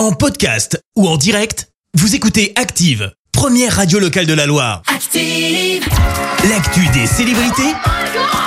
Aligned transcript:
En 0.00 0.12
podcast 0.12 0.82
ou 0.96 1.06
en 1.06 1.18
direct, 1.18 1.68
vous 1.92 2.14
écoutez 2.14 2.54
Active, 2.56 3.12
première 3.32 3.76
radio 3.76 3.98
locale 3.98 4.24
de 4.24 4.32
la 4.32 4.46
Loire. 4.46 4.80
Active. 4.86 5.86
L'actu 6.48 6.88
des 6.94 7.06
célébrités, 7.06 7.74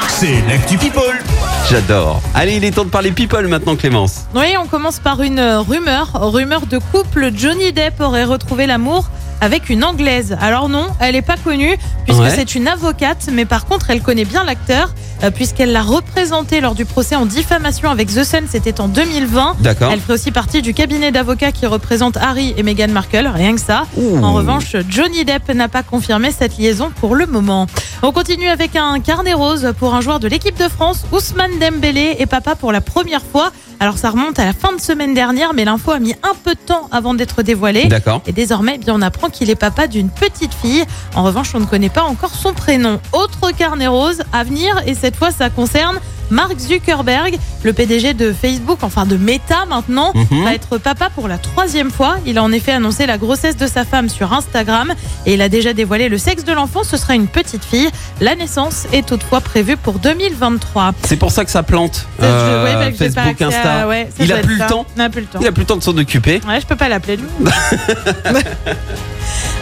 c'est 0.08 0.42
l'actu 0.50 0.80
People. 0.80 1.22
J'adore. 1.70 2.24
Allez, 2.34 2.56
il 2.56 2.64
est 2.64 2.72
temps 2.72 2.86
de 2.86 2.90
parler 2.90 3.12
people 3.12 3.48
maintenant, 3.48 3.76
Clémence. 3.76 4.22
Oui, 4.34 4.56
on 4.60 4.66
commence 4.66 4.98
par 4.98 5.22
une 5.22 5.40
rumeur. 5.40 6.10
Rumeur 6.14 6.66
de 6.66 6.80
couple. 6.80 7.30
Johnny 7.36 7.72
Depp 7.72 8.02
aurait 8.02 8.24
retrouvé 8.24 8.66
l'amour 8.66 9.12
avec 9.44 9.70
une 9.70 9.84
Anglaise. 9.84 10.38
Alors 10.40 10.70
non, 10.70 10.88
elle 11.02 11.16
n'est 11.16 11.22
pas 11.22 11.36
connue 11.36 11.78
puisque 12.06 12.22
Ouais. 12.22 12.30
c'est 12.34 12.56
une 12.56 12.68
avocate, 12.70 13.30
mais 13.32 13.44
par 13.46 13.66
contre, 13.66 13.90
elle 13.90 14.02
connaît 14.02 14.24
bien 14.24 14.46
l'acteur 14.46 14.94
euh, 15.24 15.32
puisqu'elle 15.32 15.74
l'a 15.74 15.82
représenté 15.82 16.62
lors 16.62 16.76
du 16.76 16.86
procès 16.86 17.16
en 17.16 17.26
diffamation 17.26 17.90
avec 17.90 18.08
The 18.08 18.24
Sun, 18.24 18.46
c'était 18.50 18.80
en 18.80 18.88
2020. 18.88 19.58
D'accord. 19.60 19.92
Elle 19.92 20.00
fait 20.00 20.14
aussi 20.14 20.32
partie 20.32 20.62
du 20.62 20.74
cabinet 20.74 21.12
d'avocats 21.12 21.52
qui 21.52 21.66
représente 21.66 22.16
Harry 22.18 22.54
et 22.56 22.64
Meghan 22.64 22.88
Markle, 22.90 23.28
rien 23.34 23.54
que 23.54 23.60
ça. 23.62 23.84
Ouh. 23.98 24.24
En 24.24 24.34
revanche, 24.34 24.76
Johnny 24.88 25.26
Depp 25.26 25.50
n'a 25.54 25.68
pas 25.68 25.84
confirmé 25.84 26.32
cette 26.32 26.58
liaison 26.58 26.92
pour 27.02 27.16
le 27.16 27.26
moment. 27.26 27.68
On 28.02 28.12
continue 28.14 28.48
avec 28.48 28.76
un 28.78 29.00
carnet 29.02 29.34
rose 29.34 29.74
pour 29.78 29.94
un 29.94 30.00
joueur 30.02 30.20
de 30.22 30.28
l'équipe 30.30 30.58
de 30.58 30.70
France, 30.70 31.04
Ousmane 31.12 31.60
Dembélé 31.60 32.16
est 32.20 32.26
papa 32.26 32.56
pour 32.56 32.72
la 32.72 32.80
première 32.82 33.22
fois. 33.24 33.52
Alors 33.80 33.98
ça 33.98 34.12
remonte 34.12 34.40
à 34.40 34.46
la 34.46 34.54
fin 34.54 34.74
de 34.74 34.80
semaine 34.80 35.14
dernière, 35.14 35.54
mais 35.54 35.66
l'info 35.66 35.92
a 35.92 36.00
mis 36.00 36.14
un 36.24 36.34
peu 36.46 36.54
de 36.54 36.60
temps 36.60 36.88
avant 36.92 37.14
d'être 37.14 37.44
dévoilée. 37.44 37.86
D'accord. 37.88 38.22
Et 38.26 38.32
désormais, 38.32 38.74
eh 38.76 38.78
bien, 38.78 38.94
on 38.96 39.02
apprend 39.02 39.30
qu'il 39.34 39.50
est 39.50 39.56
papa 39.56 39.88
d'une 39.88 40.10
petite 40.10 40.54
fille. 40.54 40.86
En 41.16 41.24
revanche, 41.24 41.54
on 41.54 41.60
ne 41.60 41.66
connaît 41.66 41.90
pas 41.90 42.04
encore 42.04 42.34
son 42.34 42.54
prénom. 42.54 43.02
Autre 43.12 43.52
carnet 43.52 43.88
rose 43.88 44.22
à 44.32 44.46
venir, 44.46 44.82
et 44.86 44.94
cette 44.94 45.18
fois, 45.18 45.32
ça 45.32 45.50
concerne 45.50 46.00
Mark 46.34 46.60
Zuckerberg, 46.60 47.38
le 47.64 47.74
PDG 47.74 48.14
de 48.14 48.34
Facebook, 48.34 48.80
enfin 48.82 49.06
de 49.06 49.16
Meta 49.18 49.66
maintenant, 49.70 50.12
Mhm. 50.16 50.44
va 50.44 50.54
être 50.56 50.78
papa 50.80 51.10
pour 51.14 51.28
la 51.28 51.38
troisième 51.38 51.92
fois. 51.92 52.16
Il 52.26 52.38
a 52.40 52.44
en 52.44 52.52
effet 52.52 52.72
annoncé 52.72 53.06
la 53.06 53.18
grossesse 53.20 53.56
de 53.56 53.68
sa 53.68 53.86
femme 53.86 54.10
sur 54.10 54.34
Instagram 54.34 54.94
et 55.26 55.36
il 55.36 55.42
a 55.42 55.48
déjà 55.50 55.74
dévoilé 55.74 56.10
le 56.10 56.18
sexe 56.18 56.44
de 56.44 56.52
l'enfant. 56.52 56.84
Ce 56.84 56.98
sera 56.98 57.14
une 57.14 57.28
petite 57.28 57.64
fille. 57.64 57.88
La 58.20 58.36
naissance 58.36 58.88
est 58.92 59.06
toutefois 59.06 59.42
prévue 59.42 59.78
pour 59.78 60.00
2023. 60.00 60.94
C'est 61.06 61.18
pour 61.18 61.32
ça 61.32 61.46
que 61.46 61.52
ça 61.52 61.62
plante. 61.64 62.08
Euh, 62.22 62.64
ouais, 62.66 62.74
bah, 62.92 62.98
Facebook, 62.98 63.42
à- 63.42 63.46
Insta. 63.46 63.88
ouais, 63.88 64.10
il 64.20 64.32
a 64.32 64.38
plus 64.38 64.58
le 64.58 64.66
temps. 64.68 64.86
Il 64.96 65.00
n'a 65.00 65.10
plus 65.10 65.22
le 65.22 65.28
temps. 65.28 65.40
Il 65.40 65.48
a 65.48 65.52
plus 65.52 65.62
le 65.62 65.68
temps 65.68 65.78
de 65.78 65.84
s'en 65.84 65.96
occuper. 65.98 66.42
Ouais, 66.48 66.60
je 66.60 66.66
peux 66.66 66.76
pas 66.76 66.90
l'appeler 66.90 67.18
lui. 67.18 67.28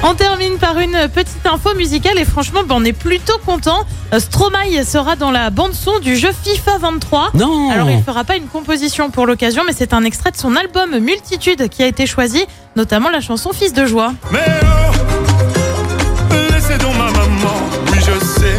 on 0.03 0.13
termine 0.15 0.57
par 0.57 0.77
une 0.79 1.07
petite 1.13 1.45
info 1.45 1.73
musicale 1.75 2.17
et 2.19 2.25
franchement, 2.25 2.61
ben, 2.65 2.75
on 2.77 2.83
est 2.83 2.93
plutôt 2.93 3.37
content. 3.45 3.85
Euh, 4.13 4.19
Stromae 4.19 4.83
sera 4.85 5.15
dans 5.15 5.31
la 5.31 5.49
bande 5.49 5.73
son 5.73 5.99
du 5.99 6.15
jeu 6.15 6.29
FIFA 6.43 6.77
23. 6.79 7.31
Non. 7.33 7.71
Alors 7.71 7.89
il 7.89 8.01
fera 8.03 8.23
pas 8.23 8.35
une 8.35 8.47
composition 8.47 9.09
pour 9.09 9.25
l'occasion, 9.25 9.63
mais 9.65 9.73
c'est 9.73 9.93
un 9.93 10.03
extrait 10.03 10.31
de 10.31 10.37
son 10.37 10.55
album 10.55 10.97
Multitude 10.99 11.69
qui 11.69 11.83
a 11.83 11.87
été 11.87 12.05
choisi, 12.05 12.45
notamment 12.75 13.09
la 13.09 13.21
chanson 13.21 13.51
Fils 13.53 13.73
de 13.73 13.85
joie. 13.85 14.13
Mais 14.31 14.39
oh, 14.63 16.33
laissez 16.51 16.77
donc 16.77 16.95
ma 16.97 17.11
maman, 17.11 17.55
oui 17.91 17.99
je 17.99 18.25
sais. 18.25 18.55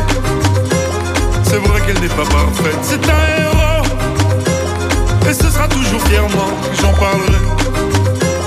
C'est 1.44 1.56
vrai 1.56 1.80
qu'elle 1.82 2.00
n'est 2.00 2.08
pas 2.08 2.24
parfaite, 2.24 2.78
c'est 2.82 3.04
un 3.04 3.42
héros. 3.42 3.86
Et 5.28 5.34
ce 5.34 5.50
sera 5.50 5.68
toujours 5.68 6.00
fièrement 6.02 6.50
que 6.70 6.80
j'en 6.80 6.92
parlerai, 6.92 7.38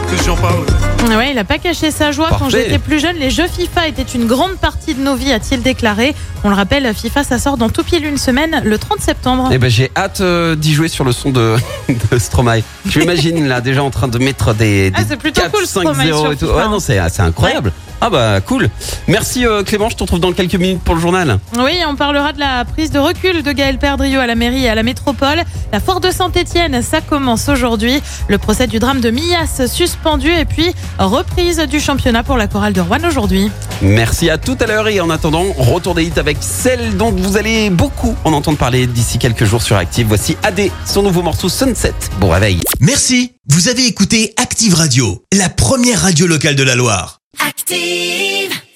que 0.09 0.23
j'en 0.23 0.35
parlerai. 0.35 0.84
Ouais, 1.07 1.31
il 1.31 1.37
a 1.37 1.43
pas 1.43 1.57
caché 1.57 1.91
sa 1.91 2.11
joie. 2.11 2.29
Quand 2.37 2.49
j'étais 2.49 2.79
plus 2.79 2.99
jeune, 2.99 3.15
les 3.17 3.29
jeux 3.29 3.47
FIFA 3.47 3.87
étaient 3.87 4.01
une 4.03 4.25
grande 4.25 4.55
partie 4.57 4.93
de 4.95 5.01
nos 5.01 5.15
vies, 5.15 5.31
a-t-il 5.31 5.61
déclaré. 5.61 6.15
On 6.43 6.49
le 6.49 6.55
rappelle, 6.55 6.91
FIFA, 6.93 7.23
ça 7.23 7.39
sort 7.39 7.57
dans 7.57 7.69
tout 7.69 7.83
pile 7.83 8.05
une 8.05 8.17
semaine, 8.17 8.61
le 8.63 8.77
30 8.77 8.99
septembre. 8.99 9.49
Eh 9.51 9.57
ben, 9.57 9.69
j'ai 9.69 9.91
hâte 9.95 10.21
euh, 10.21 10.55
d'y 10.55 10.73
jouer 10.73 10.87
sur 10.87 11.03
le 11.03 11.11
son 11.11 11.31
de, 11.31 11.55
de 12.11 12.17
Stromae. 12.17 12.61
Je 12.87 12.99
m'imagine 12.99 13.47
là 13.47 13.61
déjà 13.61 13.83
en 13.83 13.89
train 13.91 14.07
de 14.07 14.17
mettre 14.17 14.53
des, 14.53 14.91
Ah, 14.95 15.01
des 15.03 15.09
c'est 15.09 15.17
plutôt 15.17 15.41
4, 15.41 15.51
cool, 15.51 15.65
5 15.65 15.81
Stromae 15.81 16.03
0 16.05 16.21
sur 16.21 16.31
et 16.31 16.35
tout. 16.37 16.45
FIFA. 16.47 16.57
Ouais, 16.57 16.69
non, 16.69 16.79
c'est 16.79 16.99
c'est 17.09 17.21
incroyable. 17.21 17.71
Ah 18.01 18.09
bah 18.09 18.41
cool. 18.41 18.69
Merci 19.07 19.45
euh, 19.45 19.63
Clément, 19.63 19.89
je 19.89 19.95
te 19.95 20.03
retrouve 20.03 20.19
dans 20.19 20.31
quelques 20.33 20.55
minutes 20.55 20.81
pour 20.83 20.95
le 20.95 21.01
journal. 21.01 21.39
Oui, 21.57 21.73
on 21.87 21.95
parlera 21.95 22.33
de 22.33 22.39
la 22.39 22.65
prise 22.65 22.91
de 22.91 22.99
recul 22.99 23.43
de 23.43 23.51
Gaël 23.51 23.77
Perdriau 23.77 24.19
à 24.19 24.27
la 24.27 24.35
mairie 24.35 24.65
et 24.65 24.69
à 24.69 24.75
la 24.75 24.83
métropole. 24.83 25.41
La 25.71 25.79
foire 25.79 25.99
de 25.99 26.11
Saint-Etienne, 26.11 26.81
ça 26.81 27.01
commence 27.01 27.49
aujourd'hui. 27.49 28.01
Le 28.27 28.37
procès 28.37 28.67
du 28.67 28.79
drame 28.79 29.01
de 29.01 29.09
Millas 29.09 29.61
suspendu 29.67 30.29
et 30.29 30.45
puis 30.45 30.73
reprise 30.99 31.59
du 31.69 31.79
championnat 31.79 32.23
pour 32.23 32.37
la 32.37 32.47
chorale 32.47 32.73
de 32.73 32.81
Rouen 32.81 33.03
aujourd'hui. 33.07 33.49
Merci 33.81 34.29
à 34.29 34.37
tout 34.37 34.57
à 34.59 34.65
l'heure 34.65 34.87
et 34.87 34.99
en 35.01 35.09
attendant, 35.09 35.45
retour 35.57 35.95
des 35.95 36.05
hits 36.05 36.13
avec 36.17 36.37
celle 36.41 36.97
dont 36.97 37.11
vous 37.11 37.37
allez 37.37 37.69
beaucoup 37.69 38.15
en 38.23 38.33
entendre 38.33 38.57
parler 38.57 38.87
d'ici 38.87 39.17
quelques 39.17 39.45
jours 39.45 39.61
sur 39.61 39.75
Active. 39.77 40.07
Voici 40.07 40.37
AD, 40.43 40.69
son 40.85 41.03
nouveau 41.03 41.21
morceau 41.21 41.49
Sunset. 41.49 41.93
Bon 42.19 42.29
réveil. 42.29 42.61
Merci, 42.79 43.33
vous 43.49 43.67
avez 43.67 43.85
écouté 43.85 44.33
Active 44.37 44.75
Radio, 44.75 45.23
la 45.33 45.49
première 45.49 46.01
radio 46.01 46.27
locale 46.27 46.55
de 46.55 46.63
la 46.63 46.75
Loire. 46.75 47.19
Active. 47.39 48.64